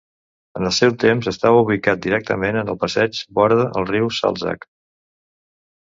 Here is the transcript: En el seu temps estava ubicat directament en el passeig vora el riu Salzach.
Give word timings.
En 0.59 0.69
el 0.69 0.71
seu 0.77 0.95
temps 1.03 1.29
estava 1.33 1.59
ubicat 1.67 2.01
directament 2.07 2.59
en 2.63 2.73
el 2.75 2.81
passeig 2.87 3.23
vora 3.41 3.61
el 3.71 3.89
riu 3.95 4.13
Salzach. 4.23 4.71